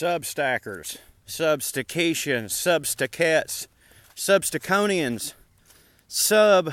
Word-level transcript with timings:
substackers, 0.00 0.96
substacations, 1.28 2.52
substacettes, 2.52 3.66
substaconians, 4.16 5.34
sub. 6.08 6.72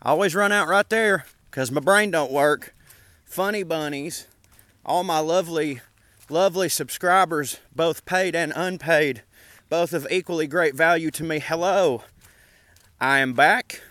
I 0.00 0.10
always 0.10 0.36
run 0.36 0.52
out 0.52 0.68
right 0.68 0.88
there 0.88 1.26
because 1.50 1.72
my 1.72 1.80
brain 1.80 2.12
don't 2.12 2.30
work. 2.30 2.72
Funny 3.24 3.64
bunnies, 3.64 4.28
all 4.86 5.02
my 5.02 5.18
lovely, 5.18 5.80
lovely 6.30 6.68
subscribers, 6.68 7.58
both 7.74 8.04
paid 8.04 8.36
and 8.36 8.52
unpaid, 8.54 9.22
both 9.68 9.92
of 9.92 10.06
equally 10.08 10.46
great 10.46 10.76
value 10.76 11.10
to 11.10 11.24
me. 11.24 11.40
Hello. 11.40 12.04
I 13.00 13.18
am 13.18 13.32
back. 13.32 13.82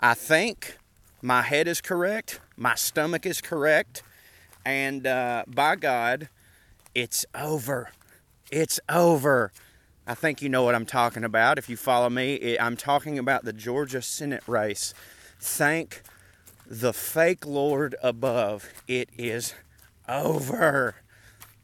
I 0.00 0.14
think 0.14 0.78
my 1.22 1.42
head 1.42 1.68
is 1.68 1.80
correct, 1.80 2.40
my 2.56 2.74
stomach 2.74 3.24
is 3.24 3.40
correct, 3.40 4.02
and 4.64 5.06
uh, 5.06 5.44
by 5.46 5.76
God, 5.76 6.28
it's 6.92 7.24
over. 7.36 7.90
It's 8.52 8.78
over. 8.90 9.50
I 10.06 10.12
think 10.12 10.42
you 10.42 10.50
know 10.50 10.62
what 10.62 10.74
I'm 10.74 10.84
talking 10.84 11.24
about. 11.24 11.56
If 11.56 11.70
you 11.70 11.76
follow 11.78 12.10
me, 12.10 12.58
I'm 12.58 12.76
talking 12.76 13.18
about 13.18 13.46
the 13.46 13.52
Georgia 13.54 14.02
Senate 14.02 14.42
race. 14.46 14.92
Thank 15.40 16.02
the 16.66 16.92
fake 16.92 17.46
Lord 17.46 17.94
above. 18.02 18.68
It 18.86 19.08
is 19.16 19.54
over. 20.06 20.96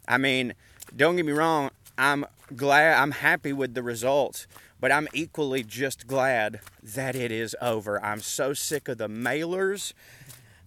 I 0.08 0.16
mean, 0.16 0.54
don't 0.96 1.16
get 1.16 1.26
me 1.26 1.32
wrong, 1.32 1.72
I'm 1.98 2.24
glad, 2.56 2.96
I'm 2.96 3.10
happy 3.10 3.52
with 3.52 3.74
the 3.74 3.82
results, 3.82 4.46
but 4.80 4.90
I'm 4.90 5.08
equally 5.12 5.62
just 5.62 6.06
glad 6.06 6.60
that 6.82 7.14
it 7.14 7.30
is 7.30 7.54
over. 7.60 8.02
I'm 8.02 8.22
so 8.22 8.54
sick 8.54 8.88
of 8.88 8.96
the 8.96 9.10
mailers. 9.10 9.92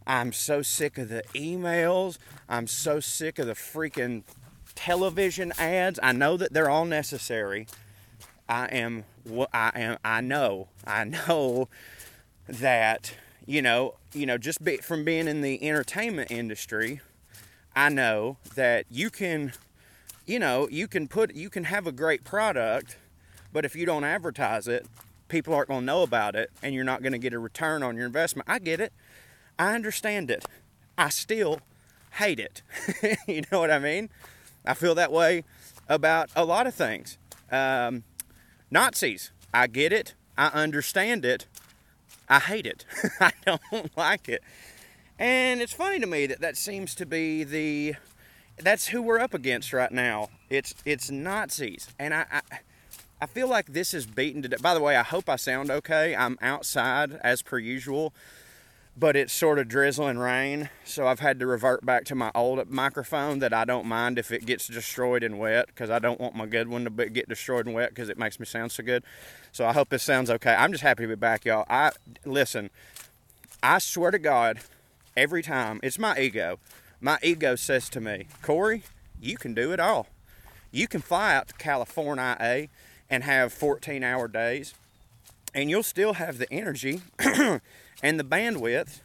I'm 0.05 0.34
so 0.34 0.62
sick 0.62 0.99
of 0.99 1.10
the 1.10 1.24
emails. 1.34 2.20
I'm 2.48 2.68
so 2.68 2.99
sick 2.99 3.40
of 3.40 3.48
the 3.48 3.54
freaking 3.54 4.22
television 4.76 5.54
ads. 5.58 6.00
I 6.02 6.12
know 6.12 6.38
that 6.38 6.54
they're 6.54 6.70
all 6.70 6.86
necessary. 6.86 7.68
I 8.48 8.66
am 8.68 9.05
I 9.54 9.72
am 9.76 9.98
I 10.04 10.22
know. 10.22 10.68
I 10.86 11.04
know 11.04 11.70
that 12.48 13.13
you 13.46 13.62
know, 13.62 13.96
you 14.13 14.26
know 14.26 14.38
just 14.38 14.63
be, 14.63 14.78
from 14.78 15.04
being 15.04 15.28
in 15.28 15.41
the 15.41 15.68
entertainment 15.68 16.32
industry, 16.32 17.02
I 17.76 17.90
know 17.90 18.38
that 18.55 18.86
you 18.90 19.10
can 19.10 19.54
you 20.26 20.40
know, 20.40 20.68
you 20.70 20.88
can 20.88 21.08
put 21.08 21.35
you 21.35 21.50
can 21.50 21.66
have 21.66 21.88
a 21.88 21.91
great 21.91 22.24
product, 22.24 22.98
but 23.52 23.66
if 23.66 23.76
you 23.76 23.85
don't 23.85 24.04
advertise 24.04 24.68
it, 24.68 24.85
people 25.28 25.54
aren't 25.54 25.70
going 25.70 25.82
to 25.82 25.85
know 25.85 26.04
about 26.04 26.35
it 26.35 26.52
and 26.62 26.76
you're 26.76 26.84
not 26.84 27.02
going 27.02 27.13
to 27.13 27.20
get 27.20 27.34
a 27.34 27.40
return 27.40 27.84
on 27.84 27.96
your 27.96 28.06
investment. 28.06 28.48
I 28.50 28.60
get 28.60 28.80
it. 28.80 28.94
I 29.58 29.74
understand 29.76 30.32
it. 30.32 30.46
I 30.98 31.10
still 31.10 31.60
hate 32.13 32.40
it. 32.40 32.62
you 33.28 33.44
know 33.52 33.60
what 33.60 33.72
I 33.72 33.80
mean? 33.80 34.10
I 34.65 34.73
feel 34.73 34.95
that 34.95 35.12
way 35.12 35.43
about 35.87 36.29
a 36.35 36.45
lot 36.45 36.67
of 36.67 36.73
things. 36.73 37.17
Um, 37.51 38.04
Nazis, 38.70 39.31
I 39.54 39.67
get 39.67 39.91
it. 39.91 40.13
I 40.37 40.48
understand 40.48 41.26
it. 41.26 41.45
I 42.29 42.40
hate 42.40 42.65
it. 42.65 42.85
I 43.20 43.32
don't 43.45 43.91
like 43.98 44.29
it. 44.29 44.41
And 45.20 45.62
it's 45.62 45.73
funny 45.73 45.99
to 45.99 46.07
me 46.07 46.26
that 46.27 46.41
that 46.41 46.57
seems 46.57 46.95
to 46.95 47.05
be 47.05 47.43
the 47.43 47.95
that's 48.57 48.87
who 48.87 49.01
we're 49.01 49.20
up 49.20 49.34
against 49.34 49.73
right 49.73 49.91
now. 49.91 50.29
It's 50.49 50.73
it's 50.85 51.12
Nazis, 51.12 51.89
and 51.99 52.13
I, 52.13 52.26
I 52.32 52.41
I, 53.21 53.26
feel 53.27 53.48
like 53.48 53.73
this 53.73 53.93
is 53.93 54.05
beaten 54.05 54.41
to 54.41 54.48
death. 54.48 54.62
By 54.62 54.73
the 54.73 54.79
way, 54.79 54.95
I 54.95 55.04
hope 55.04 55.29
I 55.29 55.35
sound 55.35 55.70
okay. 55.70 56.15
I'm 56.15 56.39
outside 56.41 57.20
as 57.23 57.41
per 57.41 57.59
usual 57.59 58.13
but 58.96 59.16
it's 59.16 59.32
sort 59.32 59.58
of 59.58 59.68
drizzling 59.68 60.18
rain, 60.18 60.70
so 60.84 61.08
I've 61.08 61.22
had 61.22 61.40
to 61.40 61.48
revert 61.48 61.86
back 61.86 62.04
to 62.06 62.16
my 62.16 62.32
old 62.36 62.70
microphone 62.70 63.40
that 63.40 63.54
I 63.54 63.64
don't 63.64 63.86
mind 63.86 64.20
if 64.20 64.31
it 64.31 64.46
gets 64.46 64.68
destroyed 64.68 65.24
and 65.24 65.40
wet 65.40 65.68
because 65.68 65.90
I 65.90 66.00
don't 66.00 66.20
want 66.20 66.36
my 66.36 66.46
good 66.46 66.68
one 66.68 66.84
to 66.84 67.09
get 67.09 67.30
destroyed 67.30 67.66
and 67.66 67.75
wet 67.75 67.90
because 67.90 68.09
it 68.09 68.18
makes 68.18 68.40
me 68.40 68.46
sound 68.46 68.72
so 68.72 68.84
good. 68.84 69.03
So 69.52 69.66
I 69.66 69.74
hope 69.74 69.90
this 69.90 70.03
sounds 70.03 70.30
okay. 70.30 70.53
I'm 70.53 70.72
just 70.72 70.84
happy 70.84 71.03
to 71.03 71.08
be 71.08 71.16
back, 71.16 71.46
y'all. 71.46 71.66
I 71.69 71.92
listen. 72.25 72.69
I 73.63 73.80
swear 73.80 74.12
to 74.12 74.19
God, 74.19 74.59
every 75.16 75.44
time 75.44 75.80
it's 75.84 76.00
my 76.00 76.19
ego. 76.19 76.59
My 77.00 77.18
ego 77.24 77.56
says 77.56 77.90
to 77.90 78.01
me, 78.01 78.28
Corey, 78.41 78.84
you 79.22 79.38
can 79.38 79.53
do 79.53 79.72
it 79.72 79.80
all. 79.80 80.07
You 80.72 80.88
can 80.88 81.01
fly 81.01 81.35
out 81.35 81.50
to 81.50 81.53
California 81.56 82.69
and 83.09 83.24
have 83.24 83.53
14 83.53 84.03
hour 84.03 84.28
days, 84.28 84.74
and 85.53 85.69
you'll 85.69 85.84
still 85.84 86.13
have 86.13 86.38
the 86.38 86.51
energy 86.51 87.01
and 88.01 88.19
the 88.19 88.23
bandwidth 88.23 89.00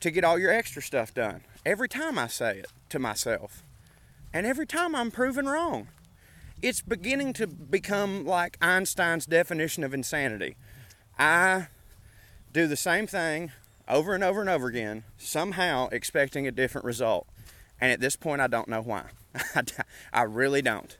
to 0.00 0.10
get 0.10 0.24
all 0.24 0.38
your 0.38 0.52
extra 0.52 0.82
stuff 0.82 1.12
done. 1.12 1.42
Every 1.64 1.88
time 1.88 2.18
I 2.18 2.26
say 2.26 2.58
it 2.58 2.68
to 2.88 2.98
myself, 2.98 3.62
and 4.32 4.46
every 4.46 4.66
time 4.66 4.94
I'm 4.94 5.10
proven 5.10 5.46
wrong. 5.46 5.88
It's 6.62 6.82
beginning 6.82 7.32
to 7.34 7.46
become 7.46 8.26
like 8.26 8.58
Einstein's 8.60 9.24
definition 9.24 9.82
of 9.82 9.94
insanity. 9.94 10.56
I 11.18 11.68
do 12.52 12.66
the 12.66 12.76
same 12.76 13.06
thing 13.06 13.50
over 13.88 14.14
and 14.14 14.22
over 14.22 14.40
and 14.40 14.48
over 14.48 14.68
again, 14.68 15.04
somehow 15.18 15.88
expecting 15.90 16.46
a 16.46 16.52
different 16.52 16.84
result. 16.84 17.26
And 17.80 17.90
at 17.90 18.00
this 18.00 18.14
point, 18.14 18.40
I 18.40 18.46
don't 18.46 18.68
know 18.68 18.82
why. 18.82 19.06
I 20.12 20.22
really 20.22 20.62
don't. 20.62 20.96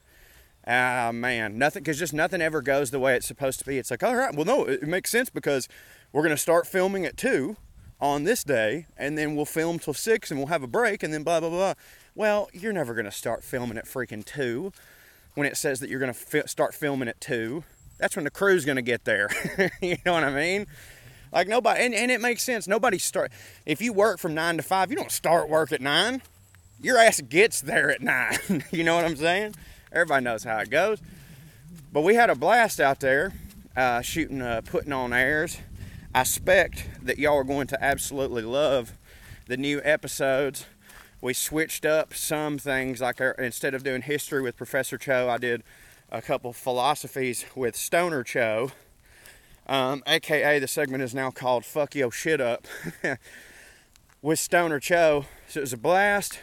Ah, 0.67 1.09
uh, 1.09 1.13
man, 1.13 1.57
nothing, 1.57 1.83
because 1.83 1.99
just 1.99 2.13
nothing 2.13 2.41
ever 2.41 2.63
goes 2.63 2.91
the 2.91 2.99
way 2.99 3.15
it's 3.15 3.27
supposed 3.27 3.59
to 3.61 3.65
be. 3.65 3.79
It's 3.79 3.91
like, 3.91 4.03
all 4.03 4.17
right, 4.17 4.35
well, 4.35 4.45
no, 4.45 4.65
it 4.65 4.83
makes 4.83 5.11
sense 5.11 5.31
because 5.31 5.69
we're 6.13 6.23
going 6.23 6.35
to 6.35 6.41
start 6.41 6.67
filming 6.67 7.05
at 7.07 7.17
2 7.17 7.57
on 8.01 8.25
this 8.25 8.43
day, 8.43 8.87
and 8.97 9.17
then 9.17 9.37
we'll 9.37 9.45
film 9.45 9.79
till 9.79 9.95
6 9.95 10.31
and 10.31 10.41
we'll 10.41 10.49
have 10.49 10.63
a 10.63 10.67
break, 10.67 11.03
and 11.03 11.13
then 11.13 11.23
blah, 11.23 11.41
blah, 11.41 11.51
blah. 11.51 11.75
Well, 12.15 12.49
you're 12.53 12.73
never 12.73 12.95
going 12.95 13.05
to 13.05 13.13
start 13.13 13.45
filming 13.45 13.79
at 13.79 13.85
freaking 13.85 14.25
2 14.25 14.73
when 15.35 15.47
it 15.47 15.57
says 15.57 15.81
that 15.81 15.89
you're 15.89 16.01
going 16.01 16.13
to 16.13 16.19
fi- 16.19 16.47
start 16.47 16.75
filming 16.75 17.09
at 17.09 17.21
2. 17.21 17.63
That's 17.99 18.17
when 18.17 18.25
the 18.25 18.31
crew's 18.31 18.65
going 18.65 18.77
to 18.77 18.83
get 18.83 19.05
there. 19.05 19.29
you 19.81 19.99
know 20.05 20.15
what 20.15 20.25
I 20.25 20.35
mean? 20.35 20.67
Like 21.33 21.47
nobody, 21.47 21.85
and, 21.85 21.95
and 21.95 22.11
it 22.11 22.21
makes 22.21 22.43
sense. 22.43 22.67
Nobody 22.67 22.99
start, 22.99 23.31
if 23.65 23.81
you 23.81 23.93
work 23.93 24.19
from 24.19 24.35
9 24.35 24.57
to 24.57 24.63
5, 24.63 24.91
you 24.91 24.97
don't 24.97 25.13
start 25.13 25.49
work 25.49 25.71
at 25.71 25.81
9. 25.81 26.23
Your 26.83 26.99
ass 26.99 27.21
gets 27.21 27.61
there 27.61 27.91
at 27.91 28.01
9. 28.01 28.65
you 28.73 28.83
know 28.83 28.97
what 28.97 29.05
I'm 29.05 29.17
saying? 29.17 29.55
Everybody 29.93 30.25
knows 30.25 30.43
how 30.43 30.59
it 30.59 30.71
goes. 30.71 31.01
But 31.93 32.01
we 32.01 32.15
had 32.15 32.31
a 32.31 32.35
blast 32.35 32.81
out 32.81 33.01
there 33.01 33.33
uh, 33.77 34.01
shooting, 34.01 34.41
uh, 34.41 34.63
putting 34.65 34.93
on 34.93 35.13
airs 35.13 35.59
I 36.13 36.23
expect 36.23 36.89
that 37.05 37.19
y'all 37.19 37.37
are 37.37 37.45
going 37.45 37.69
to 37.69 37.83
absolutely 37.83 38.43
love 38.43 38.95
the 39.47 39.57
new 39.57 39.81
episodes. 39.85 40.67
We 41.21 41.35
switched 41.35 41.87
up 41.87 42.15
some 42.15 42.59
things, 42.59 43.01
like 43.01 43.21
our, 43.21 43.31
instead 43.33 43.75
of 43.75 43.85
doing 43.85 44.03
history 44.03 44.43
with 44.43 44.57
Professor 44.57 44.99
Cho, 44.99 45.29
I 45.29 45.39
did 45.39 45.63
a 46.11 46.21
couple 46.21 46.53
philosophies 46.53 47.45
with 47.55 47.77
Stoner 47.77 48.25
Cho. 48.25 48.73
Um, 49.69 50.03
AKA, 50.05 50.59
the 50.59 50.67
segment 50.67 51.05
is 51.05 51.15
now 51.15 51.31
called 51.31 51.65
Fuck 51.65 51.95
Yo 51.95 52.11
Shit 52.11 52.41
Up 52.41 52.67
with 54.21 54.41
Stoner 54.41 54.81
Cho. 54.81 55.27
So 55.47 55.61
it 55.61 55.63
was 55.63 55.73
a 55.73 55.79
blast. 55.79 56.41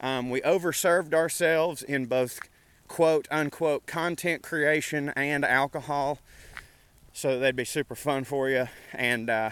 Um, 0.00 0.30
we 0.30 0.40
overserved 0.42 1.14
ourselves 1.14 1.82
in 1.82 2.06
both 2.06 2.38
quote 2.86 3.26
unquote 3.28 3.86
content 3.86 4.44
creation 4.44 5.08
and 5.16 5.44
alcohol 5.44 6.20
so 7.12 7.38
they'd 7.38 7.56
be 7.56 7.64
super 7.64 7.94
fun 7.94 8.24
for 8.24 8.48
you. 8.48 8.68
And 8.92 9.28
uh, 9.28 9.50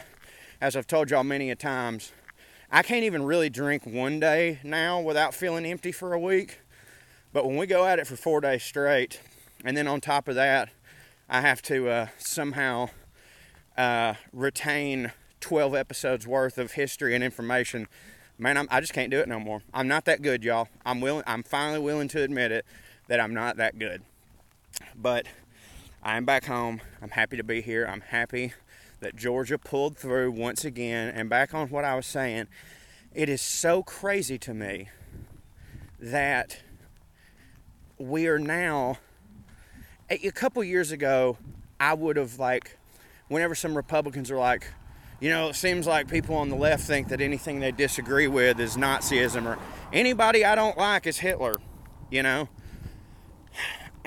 as 0.61 0.77
I've 0.77 0.87
told 0.87 1.11
y'all 1.11 1.25
many 1.25 1.51
a 1.51 1.57
times, 1.57 2.13
I 2.71 2.83
can't 2.83 3.05
even 3.05 3.25
really 3.25 3.51
drink 3.51 3.87
one 3.87 4.21
day 4.21 4.59
now 4.63 5.01
without 5.01 5.35
feeling 5.35 5.65
empty 5.65 5.93
for 5.93 6.13
a 6.13 6.19
week. 6.19 6.61
But 7.33 7.47
when 7.47 7.57
we 7.57 7.67
go 7.67 7.85
at 7.85 7.99
it 7.99 8.07
for 8.07 8.17
four 8.17 8.41
days 8.41 8.63
straight, 8.63 9.21
and 9.65 9.77
then 9.77 9.87
on 9.87 10.01
top 10.01 10.29
of 10.29 10.35
that, 10.35 10.71
I 11.29 11.41
have 11.41 11.63
to 11.63 11.89
uh, 11.89 12.07
somehow 12.19 12.89
uh, 13.77 14.15
retain 14.33 15.13
12 15.41 15.75
episodes 15.75 16.27
worth 16.27 16.59
of 16.59 16.73
history 16.73 17.15
and 17.15 17.23
information. 17.23 17.87
Man, 18.39 18.57
I'm, 18.57 18.69
I 18.71 18.81
just 18.81 18.93
can't 18.93 19.11
do 19.11 19.19
it 19.19 19.29
no 19.29 19.41
more. 19.41 19.63
I'm 19.75 19.89
not 19.89 20.05
that 20.07 20.23
good, 20.23 20.45
y'all. 20.45 20.69
I'm 20.87 21.01
willing. 21.01 21.25
I'm 21.27 21.43
finally 21.43 21.81
willing 21.81 22.09
to 22.09 22.23
admit 22.23 22.53
it 22.53 22.65
that 23.09 23.21
I'm 23.21 23.35
not 23.35 23.57
that 23.57 23.79
good. 23.79 24.03
But 24.95 25.27
I'm 26.09 26.25
back 26.25 26.47
home. 26.47 26.81
I'm 27.03 27.11
happy 27.11 27.37
to 27.37 27.45
be 27.45 27.61
here. 27.61 27.85
I'm 27.85 28.01
happy 28.01 28.55
that 29.01 29.15
Georgia 29.15 29.59
pulled 29.59 29.99
through 29.99 30.31
once 30.31 30.65
again. 30.65 31.13
And 31.15 31.29
back 31.29 31.53
on 31.53 31.69
what 31.69 31.85
I 31.85 31.95
was 31.97 32.07
saying, 32.07 32.47
it 33.15 33.29
is 33.29 33.43
so 33.43 33.83
crazy 33.83 34.39
to 34.39 34.55
me 34.55 34.89
that 36.01 36.63
we 37.99 38.27
are 38.27 38.39
now. 38.39 38.97
A 40.09 40.31
couple 40.31 40.65
years 40.65 40.93
ago, 40.93 41.37
I 41.79 41.93
would 41.93 42.17
have 42.17 42.39
like, 42.39 42.79
whenever 43.29 43.55
some 43.55 43.77
Republicans 43.77 44.31
are 44.31 44.39
like, 44.39 44.67
you 45.21 45.29
know, 45.29 45.51
it 45.51 45.57
seems 45.57 45.87
like 45.87 46.09
people 46.09 46.37
on 46.37 46.49
the 46.49 46.57
left 46.57 46.85
think 46.85 47.09
that 47.09 47.21
anything 47.21 47.61
they 47.61 47.71
disagree 47.71 48.29
with 48.29 48.59
is 48.61 48.79
Nazism 48.79 49.45
or 49.45 49.59
anybody 49.93 50.43
I 50.43 50.55
don't 50.55 50.79
like 50.79 51.07
is 51.07 51.19
Hitler, 51.19 51.57
you 52.11 52.23
know. 52.23 52.49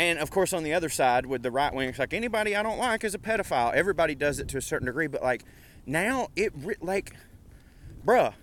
And 0.01 0.17
of 0.17 0.31
course, 0.31 0.51
on 0.51 0.63
the 0.63 0.73
other 0.73 0.89
side, 0.89 1.27
with 1.27 1.43
the 1.43 1.51
right 1.51 1.71
wing, 1.71 1.89
it's 1.89 1.99
like 1.99 2.11
anybody 2.11 2.55
I 2.55 2.63
don't 2.63 2.79
like 2.79 3.03
is 3.03 3.13
a 3.13 3.19
pedophile. 3.19 3.71
Everybody 3.71 4.15
does 4.15 4.39
it 4.39 4.47
to 4.47 4.57
a 4.57 4.61
certain 4.61 4.87
degree, 4.87 5.05
but 5.05 5.21
like 5.21 5.43
now 5.85 6.29
it 6.35 6.53
like, 6.81 7.13
bruh, 8.03 8.33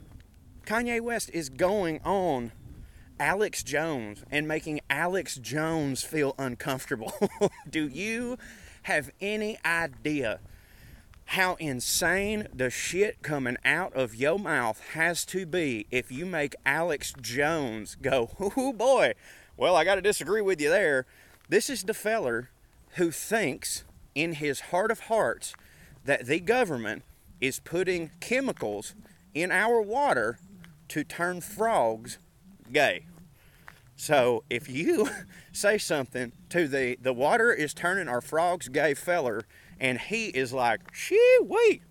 Kanye 0.64 1.00
West 1.00 1.30
is 1.34 1.48
going 1.48 1.98
on 2.04 2.52
Alex 3.18 3.64
Jones 3.64 4.22
and 4.30 4.46
making 4.46 4.82
Alex 4.88 5.34
Jones 5.34 6.04
feel 6.04 6.36
uncomfortable. 6.38 7.12
Do 7.68 7.88
you 7.88 8.38
have 8.82 9.10
any 9.20 9.58
idea 9.64 10.38
how 11.24 11.56
insane 11.56 12.46
the 12.54 12.70
shit 12.70 13.20
coming 13.22 13.56
out 13.64 13.92
of 13.94 14.14
your 14.14 14.38
mouth 14.38 14.80
has 14.92 15.24
to 15.26 15.44
be 15.44 15.88
if 15.90 16.12
you 16.12 16.24
make 16.24 16.54
Alex 16.64 17.12
Jones 17.20 17.96
go, 18.00 18.30
oh 18.38 18.72
boy, 18.72 19.14
well, 19.56 19.74
I 19.74 19.82
got 19.82 19.96
to 19.96 20.02
disagree 20.02 20.40
with 20.40 20.60
you 20.60 20.70
there. 20.70 21.04
This 21.48 21.70
is 21.70 21.84
the 21.84 21.94
feller 21.94 22.50
who 22.96 23.10
thinks 23.10 23.84
in 24.14 24.34
his 24.34 24.60
heart 24.60 24.90
of 24.90 25.00
hearts 25.00 25.54
that 26.04 26.26
the 26.26 26.40
government 26.40 27.02
is 27.40 27.60
putting 27.60 28.10
chemicals 28.20 28.94
in 29.34 29.50
our 29.50 29.80
water 29.80 30.38
to 30.88 31.04
turn 31.04 31.40
frogs 31.40 32.18
gay. 32.72 33.06
So 33.96 34.44
if 34.50 34.68
you 34.68 35.08
say 35.52 35.78
something 35.78 36.32
to 36.50 36.68
the 36.68 36.98
the 37.00 37.12
water 37.12 37.52
is 37.52 37.72
turning 37.74 38.08
our 38.08 38.20
frogs 38.20 38.68
gay 38.68 38.94
feller, 38.94 39.44
and 39.80 39.98
he 39.98 40.26
is 40.26 40.52
like, 40.52 40.94
shee 40.94 41.38
wait, 41.40 41.82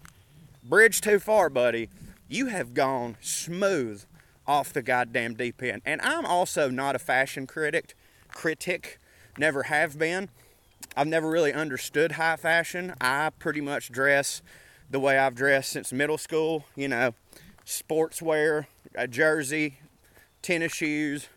bridge 0.63 1.01
too 1.01 1.19
far, 1.19 1.49
buddy. 1.49 1.89
You 2.29 2.47
have 2.47 2.73
gone 2.73 3.17
smooth 3.21 4.03
off 4.45 4.71
the 4.71 4.81
goddamn 4.81 5.35
deep 5.35 5.61
end. 5.63 5.81
And 5.85 6.01
I'm 6.01 6.25
also 6.25 6.69
not 6.69 6.95
a 6.95 6.99
fashion 6.99 7.47
critic, 7.47 7.95
critic, 8.29 8.99
never 9.39 9.63
have 9.63 9.97
been. 9.97 10.29
I've 10.95 11.07
never 11.07 11.29
really 11.29 11.53
understood 11.53 12.13
high 12.13 12.37
fashion. 12.37 12.93
I 12.99 13.29
pretty 13.39 13.61
much 13.61 13.91
dress 13.91 14.41
the 14.89 14.99
way 14.99 15.17
I've 15.17 15.35
dressed 15.35 15.71
since 15.71 15.91
middle 15.91 16.17
school, 16.17 16.65
you 16.75 16.87
know, 16.87 17.13
sportswear, 17.65 18.67
a 18.95 19.07
jersey, 19.07 19.79
tennis 20.41 20.73
shoes, 20.73 21.27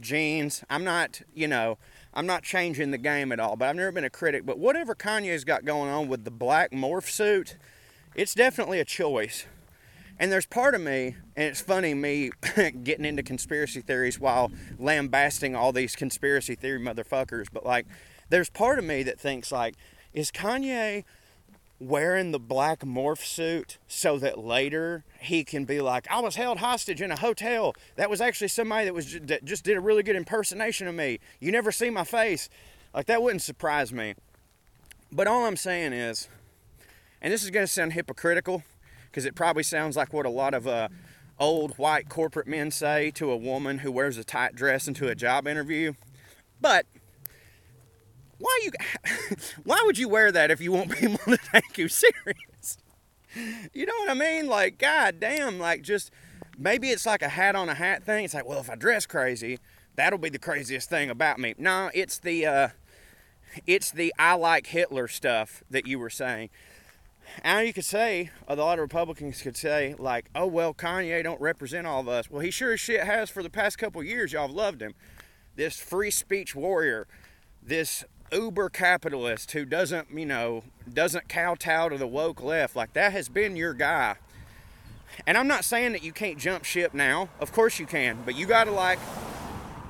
jeans. 0.00 0.64
I'm 0.70 0.84
not, 0.84 1.20
you 1.34 1.46
know, 1.46 1.78
I'm 2.14 2.26
not 2.26 2.42
changing 2.42 2.90
the 2.90 2.98
game 2.98 3.32
at 3.32 3.40
all, 3.40 3.56
but 3.56 3.68
I've 3.68 3.76
never 3.76 3.92
been 3.92 4.04
a 4.04 4.10
critic. 4.10 4.46
But 4.46 4.58
whatever 4.58 4.94
Kanye's 4.94 5.44
got 5.44 5.64
going 5.64 5.90
on 5.90 6.08
with 6.08 6.24
the 6.24 6.30
black 6.30 6.70
morph 6.70 7.10
suit, 7.10 7.56
it's 8.14 8.34
definitely 8.34 8.80
a 8.80 8.84
choice. 8.84 9.46
And 10.18 10.30
there's 10.30 10.46
part 10.46 10.74
of 10.74 10.80
me, 10.80 11.16
and 11.36 11.46
it's 11.46 11.60
funny 11.60 11.92
me 11.92 12.30
getting 12.82 13.04
into 13.04 13.22
conspiracy 13.22 13.80
theories 13.80 14.20
while 14.20 14.52
lambasting 14.78 15.56
all 15.56 15.72
these 15.72 15.96
conspiracy 15.96 16.54
theory 16.54 16.78
motherfuckers, 16.78 17.46
but 17.52 17.64
like, 17.66 17.86
there's 18.28 18.48
part 18.48 18.78
of 18.78 18.84
me 18.84 19.02
that 19.02 19.18
thinks 19.18 19.50
like, 19.50 19.74
is 20.12 20.30
Kanye 20.30 21.04
wearing 21.80 22.30
the 22.30 22.38
black 22.38 22.80
morph 22.80 23.24
suit 23.24 23.78
so 23.88 24.18
that 24.18 24.38
later 24.38 25.04
he 25.20 25.44
can 25.44 25.64
be 25.64 25.80
like, 25.80 26.06
I 26.10 26.20
was 26.20 26.36
held 26.36 26.58
hostage 26.58 27.02
in 27.02 27.10
a 27.10 27.18
hotel. 27.18 27.74
That 27.96 28.08
was 28.08 28.20
actually 28.20 28.48
somebody 28.48 28.86
that 28.86 28.94
was 28.94 29.18
that 29.22 29.44
just 29.44 29.64
did 29.64 29.76
a 29.76 29.80
really 29.80 30.02
good 30.02 30.16
impersonation 30.16 30.86
of 30.86 30.94
me. 30.94 31.18
You 31.40 31.52
never 31.52 31.72
see 31.72 31.90
my 31.90 32.04
face. 32.04 32.48
Like 32.94 33.06
that 33.06 33.22
wouldn't 33.22 33.42
surprise 33.42 33.92
me. 33.92 34.14
But 35.10 35.26
all 35.26 35.44
I'm 35.44 35.56
saying 35.56 35.92
is, 35.92 36.28
and 37.20 37.32
this 37.32 37.42
is 37.42 37.50
going 37.50 37.66
to 37.66 37.72
sound 37.72 37.92
hypocritical 37.92 38.62
because 39.14 39.24
it 39.24 39.36
probably 39.36 39.62
sounds 39.62 39.96
like 39.96 40.12
what 40.12 40.26
a 40.26 40.30
lot 40.30 40.54
of 40.54 40.66
uh, 40.66 40.88
old 41.38 41.78
white 41.78 42.08
corporate 42.08 42.48
men 42.48 42.72
say 42.72 43.12
to 43.12 43.30
a 43.30 43.36
woman 43.36 43.78
who 43.78 43.92
wears 43.92 44.18
a 44.18 44.24
tight 44.24 44.56
dress 44.56 44.88
into 44.88 45.06
a 45.06 45.14
job 45.14 45.46
interview. 45.46 45.92
But 46.60 46.84
why 48.38 48.60
you 48.64 48.72
why 49.64 49.80
would 49.86 49.98
you 49.98 50.08
wear 50.08 50.32
that 50.32 50.50
if 50.50 50.60
you 50.60 50.72
want 50.72 50.90
people 50.90 51.20
to 51.26 51.38
take 51.52 51.78
you 51.78 51.86
serious? 51.86 52.76
You 53.72 53.86
know 53.86 53.94
what 54.00 54.10
I 54.10 54.14
mean? 54.14 54.48
Like, 54.48 54.78
god 54.78 55.20
damn, 55.20 55.60
like 55.60 55.82
just 55.82 56.10
maybe 56.58 56.90
it's 56.90 57.06
like 57.06 57.22
a 57.22 57.28
hat 57.28 57.54
on 57.54 57.68
a 57.68 57.74
hat 57.74 58.02
thing. 58.02 58.24
It's 58.24 58.34
like, 58.34 58.46
well, 58.46 58.58
if 58.58 58.68
I 58.68 58.74
dress 58.74 59.06
crazy, 59.06 59.60
that'll 59.94 60.18
be 60.18 60.28
the 60.28 60.40
craziest 60.40 60.90
thing 60.90 61.08
about 61.08 61.38
me. 61.38 61.54
No, 61.56 61.88
it's 61.94 62.18
the 62.18 62.46
uh, 62.46 62.68
it's 63.64 63.92
the 63.92 64.12
I 64.18 64.34
like 64.34 64.66
Hitler 64.66 65.06
stuff 65.06 65.62
that 65.70 65.86
you 65.86 66.00
were 66.00 66.10
saying. 66.10 66.50
Now 67.44 67.60
you 67.60 67.72
could 67.72 67.84
say, 67.84 68.30
a 68.48 68.56
lot 68.56 68.78
of 68.78 68.82
Republicans 68.82 69.42
could 69.42 69.56
say, 69.56 69.94
like, 69.98 70.30
oh 70.34 70.46
well, 70.46 70.74
Kanye 70.74 71.22
don't 71.22 71.40
represent 71.40 71.86
all 71.86 72.00
of 72.00 72.08
us. 72.08 72.30
Well, 72.30 72.40
he 72.40 72.50
sure 72.50 72.72
as 72.72 72.80
shit 72.80 73.04
has 73.04 73.30
for 73.30 73.42
the 73.42 73.50
past 73.50 73.78
couple 73.78 74.02
years. 74.02 74.32
Y'all 74.32 74.48
have 74.48 74.56
loved 74.56 74.82
him. 74.82 74.94
This 75.56 75.78
free 75.78 76.10
speech 76.10 76.54
warrior, 76.54 77.06
this 77.62 78.04
uber 78.32 78.68
capitalist 78.68 79.52
who 79.52 79.64
doesn't, 79.64 80.08
you 80.10 80.26
know, 80.26 80.64
doesn't 80.92 81.28
kowtow 81.28 81.88
to 81.88 81.98
the 81.98 82.06
woke 82.06 82.42
left. 82.42 82.74
Like 82.76 82.92
that 82.94 83.12
has 83.12 83.28
been 83.28 83.56
your 83.56 83.74
guy. 83.74 84.16
And 85.26 85.38
I'm 85.38 85.46
not 85.46 85.64
saying 85.64 85.92
that 85.92 86.02
you 86.02 86.12
can't 86.12 86.38
jump 86.38 86.64
ship 86.64 86.92
now. 86.92 87.28
Of 87.38 87.52
course 87.52 87.78
you 87.78 87.86
can, 87.86 88.18
but 88.24 88.36
you 88.36 88.46
gotta 88.46 88.72
like 88.72 88.98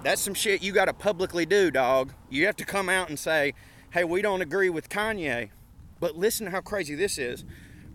that's 0.02 0.20
some 0.20 0.34
shit 0.34 0.62
you 0.62 0.72
gotta 0.72 0.92
publicly 0.92 1.46
do, 1.46 1.70
dog. 1.70 2.12
You 2.28 2.46
have 2.46 2.56
to 2.56 2.64
come 2.64 2.88
out 2.88 3.08
and 3.08 3.18
say, 3.18 3.54
hey, 3.92 4.04
we 4.04 4.20
don't 4.20 4.42
agree 4.42 4.68
with 4.68 4.88
Kanye. 4.88 5.48
But 6.04 6.18
listen 6.18 6.44
to 6.44 6.50
how 6.50 6.60
crazy 6.60 6.94
this 6.94 7.16
is. 7.16 7.46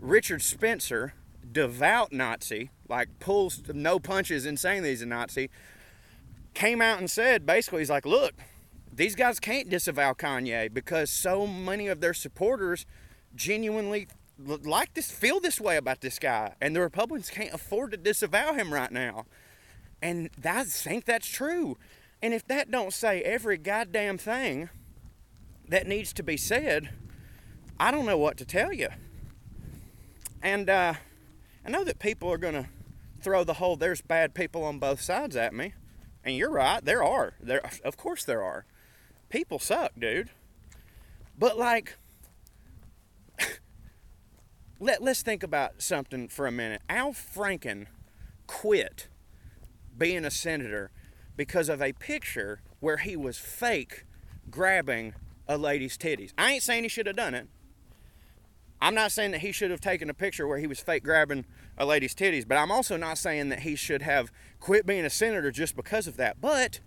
Richard 0.01 0.41
Spencer, 0.41 1.13
devout 1.51 2.11
Nazi, 2.11 2.71
like 2.87 3.07
pulls 3.19 3.61
no 3.71 3.99
punches 3.99 4.47
in 4.47 4.57
saying 4.57 4.83
he's 4.83 5.03
a 5.03 5.05
Nazi, 5.05 5.51
came 6.55 6.81
out 6.81 6.97
and 6.97 7.07
said 7.07 7.45
basically, 7.45 7.81
he's 7.81 7.89
like, 7.91 8.07
look, 8.07 8.33
these 8.91 9.13
guys 9.13 9.39
can't 9.39 9.69
disavow 9.69 10.13
Kanye 10.13 10.73
because 10.73 11.11
so 11.11 11.45
many 11.45 11.87
of 11.87 12.01
their 12.01 12.15
supporters 12.15 12.87
genuinely 13.35 14.07
like 14.39 14.95
this, 14.95 15.11
feel 15.11 15.39
this 15.39 15.61
way 15.61 15.77
about 15.77 16.01
this 16.01 16.17
guy, 16.17 16.55
and 16.59 16.75
the 16.75 16.81
Republicans 16.81 17.29
can't 17.29 17.53
afford 17.53 17.91
to 17.91 17.97
disavow 17.97 18.53
him 18.53 18.73
right 18.73 18.91
now. 18.91 19.25
And 20.01 20.31
I 20.43 20.63
think 20.63 21.05
that's 21.05 21.29
true. 21.29 21.77
And 22.23 22.33
if 22.33 22.47
that 22.47 22.71
don't 22.71 22.91
say 22.91 23.21
every 23.21 23.59
goddamn 23.59 24.17
thing 24.17 24.69
that 25.67 25.85
needs 25.85 26.11
to 26.13 26.23
be 26.23 26.37
said, 26.37 26.89
I 27.79 27.91
don't 27.91 28.05
know 28.05 28.17
what 28.17 28.37
to 28.37 28.45
tell 28.45 28.73
you. 28.73 28.89
And 30.41 30.69
uh, 30.69 30.95
I 31.65 31.69
know 31.69 31.83
that 31.83 31.99
people 31.99 32.31
are 32.31 32.37
going 32.37 32.55
to 32.55 32.67
throw 33.21 33.43
the 33.43 33.55
whole 33.55 33.75
"there's 33.75 34.01
bad 34.01 34.33
people 34.33 34.63
on 34.63 34.79
both 34.79 35.01
sides" 35.01 35.35
at 35.35 35.53
me, 35.53 35.73
and 36.23 36.35
you're 36.35 36.51
right. 36.51 36.83
There 36.83 37.03
are. 37.03 37.33
There, 37.41 37.61
of 37.83 37.97
course, 37.97 38.23
there 38.23 38.43
are 38.43 38.65
people 39.29 39.59
suck, 39.59 39.93
dude. 39.97 40.29
But 41.37 41.57
like, 41.57 41.97
let 44.79 45.01
let's 45.01 45.21
think 45.21 45.43
about 45.43 45.81
something 45.81 46.27
for 46.27 46.47
a 46.47 46.51
minute. 46.51 46.81
Al 46.89 47.13
Franken 47.13 47.87
quit 48.47 49.07
being 49.97 50.25
a 50.25 50.31
senator 50.31 50.91
because 51.37 51.69
of 51.69 51.81
a 51.81 51.93
picture 51.93 52.61
where 52.79 52.97
he 52.97 53.15
was 53.15 53.37
fake 53.37 54.05
grabbing 54.49 55.13
a 55.47 55.57
lady's 55.57 55.97
titties. 55.97 56.31
I 56.37 56.53
ain't 56.53 56.63
saying 56.63 56.83
he 56.83 56.89
should 56.89 57.07
have 57.07 57.15
done 57.15 57.33
it. 57.33 57.47
I'm 58.81 58.95
not 58.95 59.11
saying 59.11 59.31
that 59.31 59.41
he 59.41 59.51
should 59.51 59.71
have 59.71 59.81
taken 59.81 60.09
a 60.09 60.13
picture 60.13 60.47
where 60.47 60.57
he 60.57 60.67
was 60.67 60.79
fake 60.79 61.03
grabbing 61.03 61.45
a 61.77 61.85
lady's 61.85 62.15
titties, 62.15 62.47
but 62.47 62.57
I'm 62.57 62.71
also 62.71 62.95
not 62.95 63.17
saying 63.17 63.49
that 63.49 63.61
he 63.61 63.75
should 63.75 64.01
have 64.01 64.31
quit 64.59 64.85
being 64.85 65.05
a 65.05 65.09
senator 65.09 65.51
just 65.51 65.75
because 65.75 66.07
of 66.07 66.15
that. 66.17 66.39
But 66.39 66.79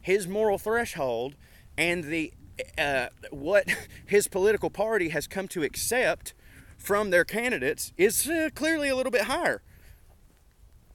his 0.00 0.26
moral 0.26 0.58
threshold 0.58 1.34
and 1.76 2.04
the 2.04 2.32
uh, 2.78 3.08
what 3.30 3.66
his 4.06 4.28
political 4.28 4.70
party 4.70 5.10
has 5.10 5.26
come 5.26 5.48
to 5.48 5.62
accept 5.62 6.34
from 6.78 7.10
their 7.10 7.24
candidates 7.24 7.92
is 7.96 8.28
uh, 8.28 8.48
clearly 8.54 8.88
a 8.88 8.96
little 8.96 9.12
bit 9.12 9.22
higher. 9.22 9.62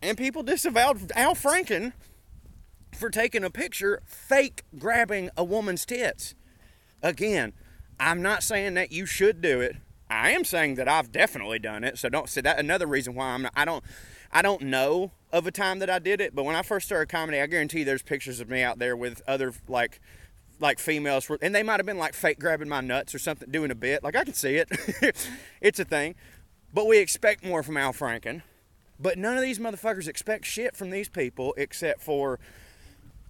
And 0.01 0.17
people 0.17 0.43
disavowed 0.43 1.11
Al 1.15 1.35
Franken 1.35 1.93
for 2.93 3.09
taking 3.09 3.43
a 3.43 3.49
picture 3.49 4.01
fake 4.05 4.63
grabbing 4.77 5.29
a 5.35 5.43
woman's 5.43 5.85
tits. 5.85 6.35
Again, 7.03 7.53
I'm 7.99 8.21
not 8.21 8.43
saying 8.43 8.75
that 8.75 8.91
you 8.91 9.05
should 9.05 9.41
do 9.41 9.59
it. 9.61 9.75
I 10.09 10.31
am 10.31 10.43
saying 10.43 10.75
that 10.75 10.87
I've 10.87 11.11
definitely 11.11 11.59
done 11.59 11.83
it. 11.83 11.97
So 11.97 12.09
don't 12.09 12.29
say 12.29 12.41
that. 12.41 12.59
Another 12.59 12.87
reason 12.87 13.13
why 13.13 13.27
I'm 13.27 13.43
not, 13.43 13.53
I 13.55 13.65
don't 13.65 13.83
I 14.31 14.41
don't 14.41 14.63
know 14.63 15.11
of 15.31 15.47
a 15.47 15.51
time 15.51 15.79
that 15.79 15.89
I 15.89 15.99
did 15.99 16.21
it, 16.21 16.35
but 16.35 16.43
when 16.43 16.55
I 16.55 16.61
first 16.61 16.87
started 16.87 17.09
comedy, 17.09 17.39
I 17.39 17.47
guarantee 17.47 17.83
there's 17.83 18.01
pictures 18.01 18.39
of 18.39 18.49
me 18.49 18.61
out 18.61 18.79
there 18.79 18.95
with 18.95 19.21
other 19.27 19.53
like 19.67 19.99
like 20.59 20.79
females 20.79 21.29
and 21.41 21.55
they 21.55 21.63
might 21.63 21.77
have 21.77 21.85
been 21.85 21.97
like 21.97 22.13
fake 22.13 22.39
grabbing 22.39 22.67
my 22.67 22.81
nuts 22.81 23.15
or 23.15 23.19
something, 23.19 23.49
doing 23.49 23.71
a 23.71 23.75
bit. 23.75 24.03
Like 24.03 24.15
I 24.15 24.23
can 24.23 24.33
see 24.33 24.55
it. 24.55 24.69
it's 25.61 25.79
a 25.79 25.85
thing. 25.85 26.15
But 26.73 26.85
we 26.85 26.99
expect 26.99 27.43
more 27.43 27.63
from 27.63 27.77
Al 27.77 27.93
Franken. 27.93 28.43
But 28.99 29.17
none 29.17 29.37
of 29.37 29.41
these 29.41 29.59
motherfuckers 29.59 30.07
expect 30.07 30.45
shit 30.45 30.75
from 30.75 30.89
these 30.89 31.07
people 31.07 31.53
except 31.57 32.01
for 32.01 32.39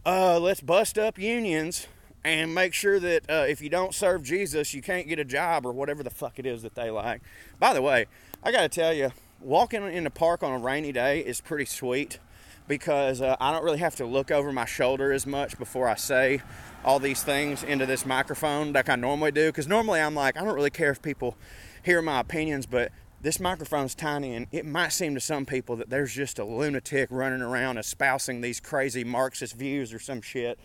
uh, 0.06 0.40
let's 0.40 0.62
bust 0.62 0.98
up 0.98 1.20
unions 1.20 1.88
and 2.24 2.54
make 2.54 2.74
sure 2.74 3.00
that 3.00 3.30
uh, 3.30 3.46
if 3.48 3.62
you 3.62 3.70
don't 3.70 3.94
serve 3.94 4.24
Jesus, 4.24 4.74
you 4.74 4.82
can't 4.82 5.08
get 5.08 5.20
a 5.20 5.26
job 5.26 5.66
or 5.66 5.72
whatever 5.72 6.04
the 6.04 6.10
fuck 6.10 6.40
it 6.40 6.46
is 6.46 6.62
that 6.64 6.76
they 6.76 6.90
like. 6.90 7.22
By 7.60 7.74
the 7.74 7.82
way, 7.82 8.08
I 8.44 8.52
got 8.52 8.62
to 8.62 8.70
tell 8.70 8.94
you, 8.94 9.12
walking 9.42 9.84
in 9.84 10.04
the 10.04 10.10
park 10.10 10.44
on 10.44 10.52
a 10.52 10.60
rainy 10.60 10.92
day 10.92 11.20
is 11.20 11.42
pretty 11.42 11.66
sweet 11.66 12.20
because 12.68 13.20
uh, 13.22 13.36
I 13.40 13.52
don't 13.52 13.64
really 13.64 13.80
have 13.80 13.96
to 13.96 14.06
look 14.06 14.32
over 14.32 14.52
my 14.54 14.66
shoulder 14.66 15.12
as 15.12 15.26
much 15.26 15.58
before 15.58 15.88
I 15.90 15.96
say 15.96 16.42
all 16.86 17.00
these 17.00 17.24
things 17.24 17.64
into 17.64 17.86
this 17.86 18.06
microphone 18.06 18.74
like 18.74 18.90
I 18.90 18.96
normally 18.96 19.32
do. 19.32 19.48
Because 19.48 19.68
normally 19.68 20.00
I'm 20.00 20.14
like, 20.14 20.38
I 20.38 20.44
don't 20.44 20.54
really 20.54 20.70
care 20.70 20.92
if 20.92 21.02
people 21.02 21.36
hear 21.84 22.02
my 22.02 22.20
opinions, 22.20 22.66
but 22.66 22.92
this 23.22 23.40
microphone's 23.40 23.96
tiny, 23.96 24.34
and 24.34 24.48
it 24.52 24.66
might 24.66 24.90
seem 24.90 25.14
to 25.16 25.20
some 25.20 25.46
people 25.46 25.76
that 25.78 25.90
there's 25.90 26.14
just 26.14 26.40
a 26.40 26.46
lunatic 26.46 27.10
running 27.12 27.42
around 27.42 27.78
espousing 27.78 28.40
these 28.42 28.60
crazy 28.60 29.04
Marxist 29.04 29.56
views 29.56 29.94
or 29.94 30.00
some 30.00 30.22
shit. 30.22 30.58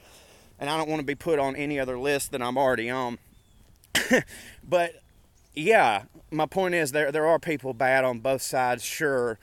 And 0.59 0.71
I 0.71 0.77
don't 0.77 0.89
want 0.89 1.01
to 1.01 1.07
be 1.07 1.15
put 1.15 1.39
on 1.39 1.57
any 1.57 1.79
other 1.79 1.99
list 1.99 2.33
than 2.33 2.43
I'm 2.43 2.57
already 2.57 2.91
on. 2.91 3.19
but 4.69 5.03
yeah, 5.55 6.05
my 6.31 6.47
point 6.47 6.75
is 6.75 6.93
there 6.93 7.13
there 7.13 7.27
are 7.27 7.39
people 7.39 7.75
bad 7.75 8.05
on 8.05 8.21
both 8.21 8.43
sides, 8.43 8.85
sure, 8.85 9.39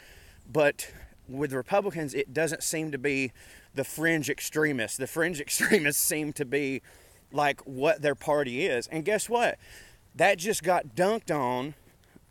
but 0.51 0.91
with 1.27 1.53
Republicans, 1.53 2.13
it 2.13 2.33
doesn't 2.33 2.63
seem 2.63 2.91
to 2.91 2.97
be 2.97 3.31
the 3.73 3.83
fringe 3.83 4.29
extremists. 4.29 4.97
The 4.97 5.07
fringe 5.07 5.39
extremists 5.41 6.03
seem 6.03 6.33
to 6.33 6.45
be 6.45 6.81
like 7.31 7.61
what 7.61 8.01
their 8.01 8.15
party 8.15 8.65
is. 8.65 8.87
And 8.87 9.05
guess 9.05 9.29
what? 9.29 9.57
That 10.15 10.37
just 10.37 10.63
got 10.63 10.95
dunked 10.95 11.33
on 11.33 11.75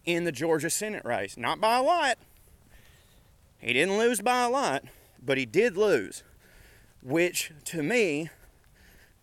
in 0.04 0.24
the 0.24 0.32
Georgia 0.32 0.68
Senate 0.68 1.04
race. 1.04 1.36
Not 1.36 1.60
by 1.60 1.76
a 1.76 1.82
lot. 1.82 2.18
He 3.58 3.72
didn't 3.72 3.98
lose 3.98 4.20
by 4.20 4.44
a 4.44 4.50
lot, 4.50 4.84
but 5.22 5.38
he 5.38 5.46
did 5.46 5.76
lose, 5.76 6.22
which 7.02 7.52
to 7.66 7.82
me 7.82 8.30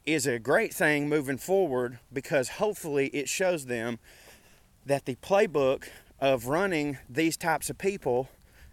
is 0.07 0.25
a 0.25 0.39
great 0.39 0.73
thing 0.73 1.09
moving 1.09 1.37
forward 1.37 1.99
because 2.13 2.47
hopefully 2.49 3.07
it 3.07 3.27
shows 3.27 3.65
them 3.65 3.99
that 4.85 5.05
the 5.05 5.15
playbook 5.15 5.89
of 6.19 6.47
running 6.47 6.97
these 7.09 7.35
types 7.35 7.69
of 7.69 7.77
people 7.77 8.29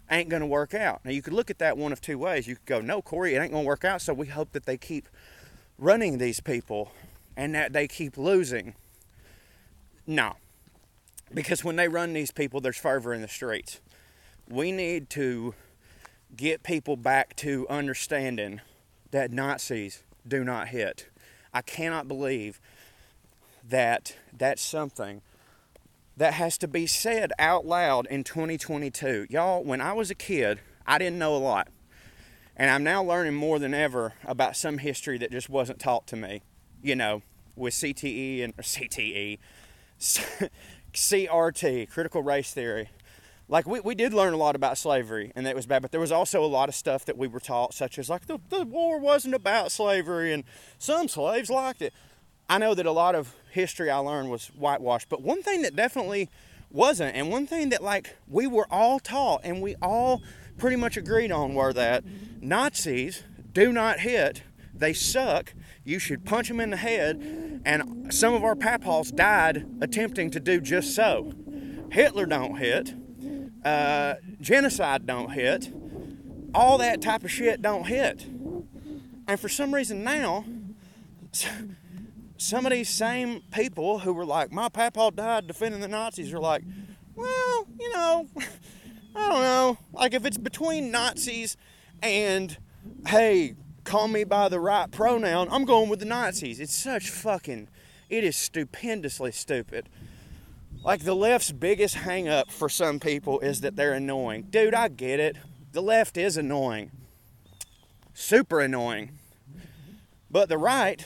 ain't 0.09 0.29
going 0.29 0.39
to 0.39 0.47
work 0.47 0.73
out. 0.73 1.03
Now, 1.03 1.11
you 1.11 1.21
could 1.21 1.33
look 1.33 1.51
at 1.51 1.59
that 1.59 1.77
one 1.77 1.91
of 1.91 1.99
two 1.99 2.17
ways. 2.17 2.47
You 2.47 2.55
could 2.55 2.65
go, 2.65 2.79
no, 2.79 3.01
Corey, 3.01 3.35
it 3.35 3.39
ain't 3.39 3.51
going 3.51 3.65
to 3.65 3.67
work 3.67 3.83
out, 3.83 4.01
so 4.01 4.13
we 4.13 4.27
hope 4.27 4.53
that 4.53 4.65
they 4.65 4.77
keep 4.77 5.09
running 5.77 6.19
these 6.19 6.39
people 6.39 6.93
and 7.35 7.53
that 7.53 7.73
they 7.73 7.87
keep 7.87 8.17
losing. 8.17 8.73
No, 10.07 10.35
because 11.33 11.65
when 11.65 11.75
they 11.75 11.89
run 11.89 12.13
these 12.13 12.31
people, 12.31 12.61
there's 12.61 12.77
fervor 12.77 13.13
in 13.13 13.21
the 13.21 13.27
streets. 13.27 13.81
We 14.49 14.71
need 14.71 15.09
to 15.11 15.53
get 16.37 16.63
people 16.63 16.95
back 16.95 17.35
to 17.37 17.67
understanding 17.67 18.61
that 19.11 19.31
Nazis 19.31 20.03
do 20.25 20.45
not 20.45 20.69
hit. 20.69 21.09
I 21.55 21.61
cannot 21.61 22.09
believe 22.09 22.59
that 23.67 24.17
that's 24.37 24.61
something 24.61 25.21
that 26.17 26.33
has 26.33 26.57
to 26.57 26.67
be 26.67 26.85
said 26.85 27.31
out 27.39 27.65
loud 27.65 28.07
in 28.07 28.25
2022. 28.25 29.27
Y'all, 29.29 29.63
when 29.63 29.79
I 29.79 29.93
was 29.93 30.11
a 30.11 30.15
kid, 30.15 30.59
I 30.85 30.97
didn't 30.97 31.17
know 31.17 31.33
a 31.33 31.39
lot. 31.39 31.69
And 32.57 32.69
I'm 32.69 32.83
now 32.83 33.01
learning 33.01 33.35
more 33.35 33.57
than 33.57 33.73
ever 33.73 34.13
about 34.25 34.57
some 34.57 34.79
history 34.79 35.17
that 35.17 35.31
just 35.31 35.49
wasn't 35.49 35.79
taught 35.79 36.07
to 36.07 36.17
me. 36.17 36.41
You 36.83 36.97
know, 36.97 37.21
with 37.55 37.73
CTE 37.73 38.43
and 38.43 38.55
CTE, 38.57 39.39
CRT, 40.93 41.89
critical 41.89 42.21
race 42.21 42.53
theory. 42.53 42.89
Like 43.47 43.67
we, 43.67 43.79
we 43.79 43.93
did 43.93 44.13
learn 44.13 44.33
a 44.33 44.37
lot 44.37 44.55
about 44.55 44.77
slavery 44.77 45.31
and 45.35 45.45
that 45.45 45.55
was 45.55 45.65
bad, 45.67 45.81
but 45.81 45.91
there 45.91 46.01
was 46.01 46.11
also 46.11 46.43
a 46.43 46.47
lot 46.47 46.67
of 46.67 46.75
stuff 46.75 47.05
that 47.05 47.17
we 47.17 47.27
were 47.27 47.39
taught, 47.39 47.73
such 47.73 47.99
as 47.99 48.09
like 48.09 48.25
the, 48.25 48.39
the 48.49 48.65
war 48.65 48.99
wasn't 48.99 49.35
about 49.35 49.71
slavery 49.71 50.33
and 50.33 50.43
some 50.79 51.07
slaves 51.07 51.49
liked 51.49 51.81
it. 51.81 51.93
I 52.49 52.57
know 52.57 52.73
that 52.73 52.85
a 52.85 52.91
lot 52.91 53.15
of 53.15 53.35
history 53.51 53.89
I 53.89 53.97
learned 53.97 54.29
was 54.29 54.47
whitewashed, 54.47 55.09
but 55.09 55.21
one 55.21 55.43
thing 55.43 55.61
that 55.61 55.75
definitely 55.75 56.29
wasn't, 56.71 57.15
and 57.15 57.29
one 57.29 57.45
thing 57.47 57.69
that 57.69 57.83
like 57.83 58.15
we 58.27 58.47
were 58.47 58.67
all 58.71 58.99
taught 58.99 59.41
and 59.43 59.61
we 59.61 59.75
all 59.81 60.21
pretty 60.57 60.75
much 60.75 60.97
agreed 60.97 61.31
on 61.31 61.53
were 61.53 61.73
that 61.73 62.03
Nazis 62.41 63.23
do 63.53 63.71
not 63.71 63.99
hit, 63.99 64.41
they 64.73 64.93
suck, 64.93 65.53
you 65.83 65.99
should 65.99 66.25
punch 66.25 66.47
them 66.47 66.59
in 66.59 66.71
the 66.71 66.77
head, 66.77 67.61
and 67.63 68.13
some 68.13 68.33
of 68.33 68.43
our 68.43 68.55
papaws 68.55 69.11
died 69.11 69.65
attempting 69.81 70.31
to 70.31 70.39
do 70.39 70.59
just 70.59 70.95
so. 70.95 71.31
Hitler 71.91 72.25
don't 72.25 72.57
hit, 72.57 72.93
uh, 73.65 74.15
genocide 74.39 75.05
don't 75.05 75.31
hit, 75.31 75.73
all 76.53 76.77
that 76.77 77.01
type 77.01 77.23
of 77.23 77.31
shit 77.31 77.61
don't 77.61 77.85
hit. 77.85 78.25
And 79.27 79.39
for 79.39 79.49
some 79.49 79.73
reason 79.73 80.03
now, 80.03 80.45
some 82.37 82.65
of 82.65 82.71
these 82.71 82.89
same 82.89 83.41
people 83.51 83.99
who 83.99 84.13
were 84.13 84.25
like, 84.25 84.51
my 84.51 84.69
papa 84.69 85.11
died 85.13 85.47
defending 85.47 85.81
the 85.81 85.87
Nazis 85.87 86.31
are 86.31 86.39
like, 86.39 86.63
well, 87.15 87.67
you 87.79 87.91
know, 87.91 88.27
I 89.15 89.29
don't 89.29 89.41
know. 89.41 89.77
Like 89.93 90.13
if 90.13 90.25
it's 90.25 90.37
between 90.37 90.91
Nazis 90.91 91.57
and, 92.03 92.57
hey, 93.07 93.55
call 93.83 94.07
me 94.07 94.23
by 94.25 94.47
the 94.47 94.59
right 94.59 94.91
pronoun, 94.91 95.47
I'm 95.49 95.65
going 95.65 95.89
with 95.89 95.99
the 95.99 96.05
Nazis. 96.05 96.59
It's 96.59 96.75
such 96.75 97.09
fucking, 97.09 97.67
it 98.09 98.23
is 98.23 98.35
stupendously 98.35 99.31
stupid. 99.31 99.89
Like 100.85 101.03
the 101.03 101.15
left's 101.15 101.51
biggest 101.51 101.95
hangup 101.95 102.51
for 102.51 102.69
some 102.69 102.99
people 102.99 103.39
is 103.39 103.61
that 103.61 103.75
they're 103.75 103.93
annoying. 103.93 104.43
Dude, 104.51 104.75
I 104.75 104.87
get 104.87 105.19
it. 105.19 105.35
The 105.71 105.81
left 105.81 106.15
is 106.15 106.37
annoying. 106.37 106.91
Super 108.13 108.59
annoying. 108.59 109.17
But 110.29 110.47
the 110.47 110.59
right 110.59 111.03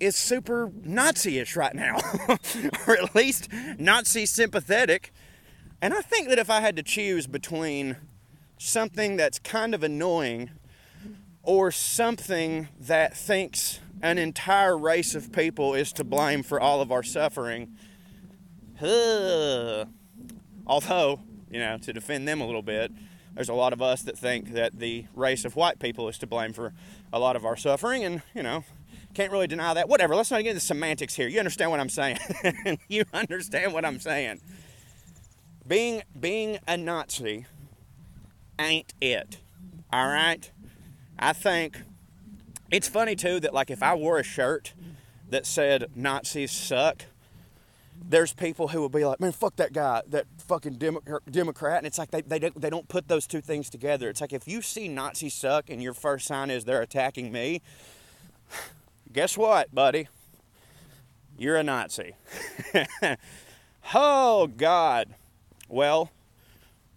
is 0.00 0.16
super 0.16 0.72
Nazi-ish 0.82 1.54
right 1.54 1.76
now. 1.76 2.00
or 2.88 2.96
at 2.96 3.14
least 3.14 3.48
Nazi 3.78 4.26
sympathetic. 4.26 5.12
And 5.80 5.94
I 5.94 6.00
think 6.00 6.28
that 6.30 6.40
if 6.40 6.50
I 6.50 6.60
had 6.60 6.74
to 6.74 6.82
choose 6.82 7.28
between 7.28 7.96
something 8.58 9.16
that's 9.16 9.38
kind 9.38 9.76
of 9.76 9.84
annoying 9.84 10.50
or 11.44 11.70
something 11.70 12.66
that 12.80 13.16
thinks 13.16 13.78
an 14.02 14.18
entire 14.18 14.76
race 14.76 15.14
of 15.14 15.30
people 15.30 15.72
is 15.72 15.92
to 15.92 16.02
blame 16.02 16.42
for 16.42 16.60
all 16.60 16.80
of 16.80 16.90
our 16.90 17.04
suffering, 17.04 17.76
Although, 20.66 21.20
you 21.50 21.60
know, 21.60 21.78
to 21.78 21.92
defend 21.92 22.26
them 22.26 22.40
a 22.40 22.46
little 22.46 22.62
bit, 22.62 22.92
there's 23.34 23.48
a 23.48 23.54
lot 23.54 23.72
of 23.72 23.82
us 23.82 24.02
that 24.02 24.18
think 24.18 24.52
that 24.52 24.78
the 24.78 25.06
race 25.14 25.44
of 25.44 25.56
white 25.56 25.78
people 25.78 26.08
is 26.08 26.18
to 26.18 26.26
blame 26.26 26.52
for 26.52 26.72
a 27.12 27.18
lot 27.18 27.36
of 27.36 27.44
our 27.44 27.56
suffering, 27.56 28.04
and, 28.04 28.22
you 28.34 28.42
know, 28.42 28.64
can't 29.14 29.30
really 29.30 29.46
deny 29.46 29.74
that. 29.74 29.88
Whatever, 29.88 30.16
let's 30.16 30.30
not 30.30 30.42
get 30.42 30.50
into 30.50 30.60
semantics 30.60 31.14
here. 31.14 31.28
You 31.28 31.38
understand 31.38 31.70
what 31.70 31.80
I'm 31.80 31.88
saying? 31.88 32.18
you 32.88 33.04
understand 33.12 33.72
what 33.72 33.84
I'm 33.84 34.00
saying. 34.00 34.40
Being 35.66 36.02
being 36.18 36.58
a 36.66 36.76
Nazi 36.76 37.46
ain't 38.58 38.92
it. 39.00 39.38
All 39.92 40.08
right? 40.08 40.50
I 41.18 41.32
think 41.32 41.82
it's 42.70 42.88
funny 42.88 43.14
too 43.14 43.40
that 43.40 43.54
like 43.54 43.70
if 43.70 43.82
I 43.82 43.94
wore 43.94 44.18
a 44.18 44.24
shirt 44.24 44.74
that 45.30 45.46
said 45.46 45.86
Nazis 45.94 46.50
suck, 46.50 47.04
there's 47.96 48.32
people 48.32 48.68
who 48.68 48.80
will 48.80 48.88
be 48.88 49.04
like, 49.04 49.20
man, 49.20 49.32
fuck 49.32 49.56
that 49.56 49.72
guy, 49.72 50.02
that 50.08 50.26
fucking 50.46 50.74
Democrat. 51.30 51.78
And 51.78 51.86
it's 51.86 51.98
like 51.98 52.10
they, 52.10 52.22
they, 52.22 52.38
don't, 52.38 52.60
they 52.60 52.70
don't 52.70 52.88
put 52.88 53.08
those 53.08 53.26
two 53.26 53.40
things 53.40 53.70
together. 53.70 54.08
It's 54.08 54.20
like 54.20 54.32
if 54.32 54.46
you 54.48 54.62
see 54.62 54.88
Nazis 54.88 55.34
suck 55.34 55.70
and 55.70 55.82
your 55.82 55.94
first 55.94 56.26
sign 56.26 56.50
is 56.50 56.64
they're 56.64 56.82
attacking 56.82 57.32
me, 57.32 57.62
guess 59.12 59.36
what, 59.36 59.74
buddy? 59.74 60.08
You're 61.38 61.56
a 61.56 61.62
Nazi. 61.62 62.14
oh, 63.94 64.46
God. 64.46 65.14
Well, 65.68 66.10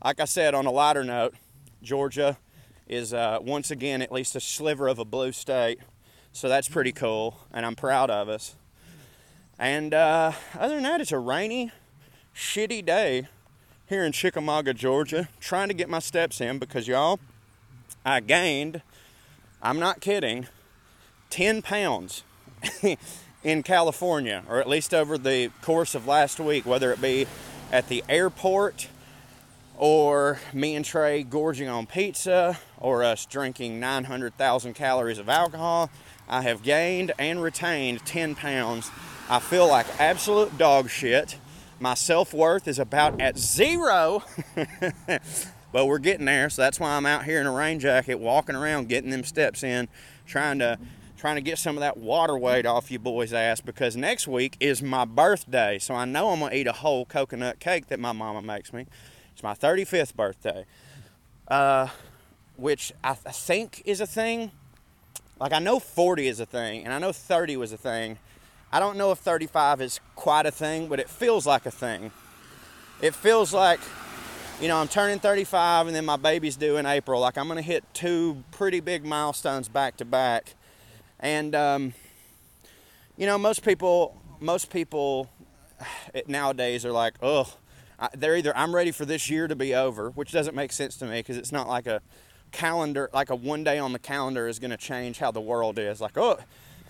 like 0.03 0.19
I 0.19 0.25
said, 0.25 0.53
on 0.53 0.65
a 0.65 0.71
lighter 0.71 1.03
note, 1.03 1.35
Georgia 1.81 2.37
is 2.87 3.13
uh, 3.13 3.39
once 3.41 3.71
again 3.71 4.01
at 4.01 4.11
least 4.11 4.35
a 4.35 4.39
sliver 4.39 4.87
of 4.87 4.99
a 4.99 5.05
blue 5.05 5.31
state. 5.31 5.79
So 6.31 6.47
that's 6.47 6.69
pretty 6.69 6.91
cool, 6.91 7.39
and 7.51 7.65
I'm 7.65 7.75
proud 7.75 8.11
of 8.11 8.29
us. 8.29 8.55
And 9.59 9.93
uh, 9.93 10.33
other 10.57 10.75
than 10.75 10.83
that, 10.83 11.01
it's 11.01 11.11
a 11.11 11.19
rainy, 11.19 11.71
shitty 12.35 12.85
day 12.85 13.27
here 13.87 14.03
in 14.03 14.11
Chickamauga, 14.11 14.73
Georgia, 14.73 15.29
trying 15.39 15.67
to 15.69 15.73
get 15.73 15.89
my 15.89 15.99
steps 15.99 16.41
in 16.41 16.59
because 16.59 16.87
y'all, 16.87 17.19
I 18.05 18.19
gained, 18.19 18.81
I'm 19.61 19.79
not 19.79 19.99
kidding, 19.99 20.47
10 21.31 21.61
pounds 21.61 22.23
in 23.43 23.63
California, 23.63 24.43
or 24.47 24.59
at 24.59 24.69
least 24.69 24.93
over 24.93 25.17
the 25.17 25.49
course 25.61 25.95
of 25.95 26.05
last 26.05 26.39
week, 26.39 26.65
whether 26.65 26.91
it 26.91 27.01
be 27.01 27.25
at 27.71 27.87
the 27.87 28.03
airport 28.07 28.89
or 29.77 30.39
me 30.53 30.75
and 30.75 30.85
Trey 30.85 31.23
gorging 31.23 31.67
on 31.67 31.85
pizza 31.85 32.59
or 32.77 33.03
us 33.03 33.25
drinking 33.25 33.79
900,000 33.79 34.73
calories 34.73 35.19
of 35.19 35.29
alcohol. 35.29 35.89
I 36.27 36.41
have 36.41 36.61
gained 36.61 37.13
and 37.17 37.41
retained 37.41 38.05
10 38.05 38.35
pounds 38.35 38.91
I 39.29 39.39
feel 39.39 39.67
like 39.67 39.85
absolute 39.99 40.57
dog 40.57 40.89
shit. 40.89 41.37
My 41.81 41.95
self 41.95 42.33
worth 42.33 42.65
is 42.65 42.79
about 42.79 43.19
at 43.19 43.37
zero. 43.37 44.23
but 45.73 45.85
we're 45.85 45.99
getting 45.99 46.25
there, 46.25 46.49
so 46.49 46.61
that's 46.61 46.79
why 46.79 46.95
I'm 46.95 47.05
out 47.05 47.25
here 47.25 47.41
in 47.41 47.45
a 47.45 47.51
rain 47.51 47.81
jacket, 47.81 48.19
walking 48.19 48.55
around, 48.55 48.87
getting 48.87 49.09
them 49.09 49.25
steps 49.25 49.63
in, 49.63 49.89
trying 50.25 50.59
to 50.59 50.79
trying 51.17 51.35
to 51.35 51.41
get 51.41 51.57
some 51.57 51.75
of 51.75 51.81
that 51.81 51.97
water 51.97 52.37
weight 52.37 52.65
off 52.65 52.89
you 52.89 52.99
boys' 52.99 53.33
ass 53.33 53.59
because 53.59 53.97
next 53.97 54.29
week 54.29 54.55
is 54.61 54.81
my 54.81 55.03
birthday. 55.03 55.77
So 55.77 55.93
I 55.93 56.05
know 56.05 56.29
I'm 56.29 56.39
gonna 56.39 56.55
eat 56.55 56.67
a 56.67 56.71
whole 56.71 57.05
coconut 57.05 57.59
cake 57.59 57.87
that 57.87 57.99
my 57.99 58.13
mama 58.13 58.41
makes 58.41 58.71
me. 58.71 58.85
It's 59.33 59.43
my 59.43 59.55
35th 59.55 60.15
birthday, 60.15 60.65
uh, 61.49 61.89
which 62.55 62.93
I, 63.03 63.13
th- 63.13 63.25
I 63.25 63.31
think 63.31 63.81
is 63.83 63.99
a 63.99 64.07
thing. 64.07 64.51
Like 65.37 65.51
I 65.51 65.59
know 65.59 65.79
40 65.79 66.27
is 66.27 66.39
a 66.39 66.45
thing, 66.45 66.85
and 66.85 66.93
I 66.93 66.99
know 66.99 67.11
30 67.11 67.57
was 67.57 67.73
a 67.73 67.77
thing. 67.77 68.19
I 68.71 68.79
don't 68.79 68.97
know 68.97 69.11
if 69.11 69.19
35 69.19 69.81
is 69.81 69.99
quite 70.15 70.45
a 70.45 70.51
thing, 70.51 70.87
but 70.87 70.99
it 70.99 71.09
feels 71.09 71.45
like 71.45 71.65
a 71.65 71.71
thing. 71.71 72.11
It 73.01 73.15
feels 73.15 73.53
like 73.53 73.79
you 74.59 74.67
know, 74.67 74.77
I'm 74.77 74.87
turning 74.87 75.19
35 75.19 75.87
and 75.87 75.95
then 75.95 76.05
my 76.05 76.15
baby's 76.15 76.55
due 76.55 76.77
in 76.77 76.85
April. 76.87 77.21
Like, 77.21 77.37
I'm 77.37 77.47
going 77.47 77.57
to 77.57 77.63
hit 77.63 77.83
two 77.93 78.43
pretty 78.51 78.79
big 78.79 79.05
milestones 79.05 79.69
back 79.69 79.97
to 79.97 80.05
back. 80.05 80.55
And, 81.19 81.53
um, 81.53 81.93
you 83.17 83.27
know, 83.27 83.37
most 83.37 83.63
people, 83.63 84.19
most 84.39 84.71
people 84.71 85.29
nowadays 86.27 86.85
are 86.85 86.91
like, 86.91 87.13
oh, 87.21 87.53
they're 88.15 88.35
either 88.35 88.55
I'm 88.57 88.73
ready 88.73 88.91
for 88.91 89.05
this 89.05 89.29
year 89.29 89.47
to 89.47 89.55
be 89.55 89.75
over, 89.75 90.09
which 90.09 90.31
doesn't 90.31 90.55
make 90.55 90.71
sense 90.71 90.97
to 90.97 91.05
me 91.05 91.19
because 91.19 91.37
it's 91.37 91.51
not 91.51 91.67
like 91.67 91.85
a 91.85 92.01
calendar, 92.51 93.09
like 93.13 93.29
a 93.29 93.35
one 93.35 93.63
day 93.63 93.77
on 93.77 93.93
the 93.93 93.99
calendar 93.99 94.47
is 94.47 94.57
going 94.57 94.71
to 94.71 94.77
change 94.77 95.19
how 95.19 95.31
the 95.31 95.41
world 95.41 95.77
is. 95.77 96.01
Like, 96.01 96.17
oh, 96.17 96.39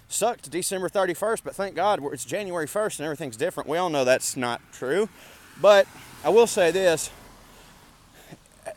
sucked 0.07 0.49
December 0.49 0.89
31st, 0.89 1.41
but 1.43 1.55
thank 1.55 1.75
God 1.75 2.01
it's 2.13 2.25
January 2.25 2.65
1st 2.65 2.99
and 2.99 3.05
everything's 3.05 3.37
different. 3.37 3.69
We 3.69 3.77
all 3.77 3.89
know 3.89 4.05
that's 4.05 4.37
not 4.37 4.61
true. 4.71 5.09
But 5.61 5.87
I 6.23 6.29
will 6.29 6.47
say 6.47 6.71
this 6.71 7.11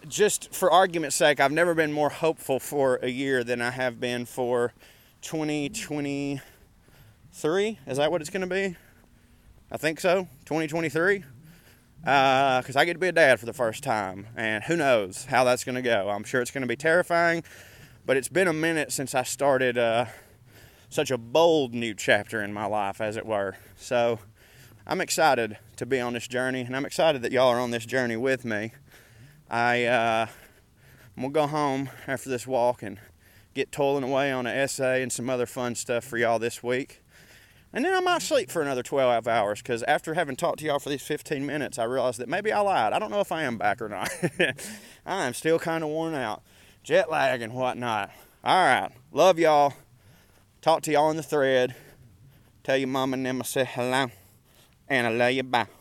just 0.09 0.55
for 0.55 0.71
argument's 0.71 1.17
sake, 1.17 1.41
I've 1.41 1.53
never 1.53 1.75
been 1.75 1.93
more 1.93 2.11
hopeful 2.11 2.59
for 2.59 2.99
a 3.03 3.09
year 3.09 3.45
than 3.45 3.61
I 3.61 3.71
have 3.71 4.01
been 4.01 4.25
for 4.25 4.73
2023. 5.23 7.79
Is 7.87 7.97
that 7.97 8.11
what 8.11 8.21
it's 8.21 8.31
going 8.31 8.41
to 8.41 8.47
be? 8.47 8.77
I 9.71 9.77
think 9.77 10.01
so. 10.01 10.29
2023 10.47 11.25
because 12.01 12.77
uh, 12.77 12.79
I 12.79 12.85
get 12.87 12.95
to 12.95 12.99
be 12.99 13.09
a 13.09 13.13
dad 13.13 13.39
for 13.39 13.47
the 13.47 13.53
first 13.53 13.85
time, 13.85 14.27
and 14.35 14.65
who 14.65 14.75
knows 14.75 15.27
how 15.27 15.45
that's 15.45 15.65
going 15.65 15.75
to 15.75 15.83
go. 15.83 16.09
I'm 16.09 16.25
sure 16.25 16.41
it's 16.41 16.51
going 16.51 16.63
to 16.63 16.69
be 16.69 16.77
terrifying, 16.77 17.45
but 18.07 18.17
it's 18.17 18.29
been 18.29 18.49
a 18.49 18.55
minute 18.55 18.91
since 18.91 19.15
I 19.15 19.23
started 19.23 19.77
uh, 19.77 20.07
such 20.91 21.11
a 21.11 21.17
bold 21.17 21.73
new 21.73 21.95
chapter 21.95 22.43
in 22.43 22.53
my 22.53 22.67
life, 22.67 23.01
as 23.01 23.17
it 23.17 23.25
were. 23.25 23.57
So 23.77 24.19
I'm 24.87 25.01
excited 25.01 25.57
to 25.77 25.87
be 25.87 26.01
on 26.01 26.13
this 26.13 26.29
journey, 26.29 26.63
and 26.63 26.77
I'm 26.77 26.85
excited 26.85 27.23
that 27.23 27.33
y'all 27.33 27.49
are 27.49 27.61
on 27.61 27.71
this 27.71 27.87
journey 27.87 28.17
with 28.17 28.45
me. 28.45 28.73
I 29.49 29.85
uh, 29.85 30.27
I'm 31.17 31.23
gonna 31.23 31.33
go 31.33 31.47
home 31.47 31.91
after 32.07 32.29
this 32.29 32.47
walk 32.47 32.83
and 32.83 32.99
get 33.55 33.73
toiling 33.73 34.05
away 34.05 34.33
on 34.33 34.47
an 34.47 34.57
essay 34.57 35.03
and 35.03 35.13
some 35.13 35.31
other 35.31 35.47
fun 35.47 35.75
stuff 35.75 36.05
for 36.05 36.19
y'all 36.19 36.39
this 36.39 36.63
week. 36.63 37.03
And 37.73 37.85
then 37.85 37.95
I 37.95 38.01
might 38.01 38.23
sleep 38.23 38.51
for 38.51 38.63
another 38.63 38.83
12 38.83 39.29
hours 39.29 39.63
because 39.63 39.85
after 39.85 40.15
having 40.15 40.35
talked 40.35 40.59
to 40.59 40.65
y'all 40.65 40.81
for 40.81 40.89
these 40.89 41.03
15 41.03 41.47
minutes, 41.47 41.79
I 41.79 41.85
realized 41.85 42.19
that 42.19 42.29
maybe 42.29 42.53
I 42.53 42.61
lied. 42.61 42.93
I 42.93 42.99
don't 42.99 43.13
know 43.13 43.21
if 43.21 43.31
I 43.31 43.45
am 43.45 43.59
back 43.59 43.81
or 43.81 43.89
not. 43.89 44.11
I 45.07 45.27
am 45.27 45.35
still 45.35 45.61
kind 45.61 45.85
of 45.85 45.91
worn 45.91 46.15
out, 46.15 46.43
jet 46.83 47.11
lag 47.11 47.43
and 47.43 47.53
whatnot. 47.53 48.11
All 48.43 48.65
right. 48.65 48.91
Love 49.13 49.39
y'all. 49.39 49.75
Talk 50.61 50.83
to 50.83 50.93
y'all 50.93 51.11
in 51.11 51.17
the 51.17 51.23
thread. 51.23 51.75
Tell 52.63 52.77
your 52.77 52.89
mom 52.89 53.15
and 53.15 53.25
them 53.25 53.41
I 53.41 53.45
say 53.45 53.65
hello. 53.65 54.11
And 54.89 55.07
I 55.07 55.11
love 55.11 55.33
you. 55.33 55.43
Bye. 55.43 55.80